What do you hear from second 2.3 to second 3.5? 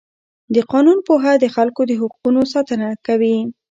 ساتنه کوي.